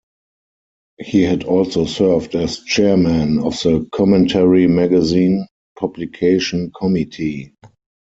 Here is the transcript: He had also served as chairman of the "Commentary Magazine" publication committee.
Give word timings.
He 0.97 1.21
had 1.21 1.43
also 1.43 1.85
served 1.85 2.33
as 2.33 2.63
chairman 2.63 3.37
of 3.37 3.53
the 3.61 3.87
"Commentary 3.93 4.65
Magazine" 4.65 5.45
publication 5.77 6.71
committee. 6.75 7.53